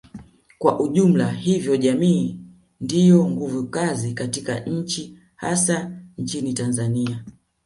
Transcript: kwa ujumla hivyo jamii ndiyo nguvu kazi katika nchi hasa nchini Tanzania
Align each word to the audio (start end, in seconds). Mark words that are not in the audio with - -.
kwa 0.59 0.79
ujumla 0.79 1.31
hivyo 1.31 1.77
jamii 1.77 2.39
ndiyo 2.81 3.25
nguvu 3.29 3.63
kazi 3.63 4.13
katika 4.13 4.59
nchi 4.59 5.17
hasa 5.35 6.01
nchini 6.17 6.53
Tanzania 6.53 7.25